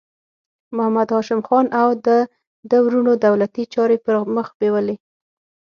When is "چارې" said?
3.73-3.97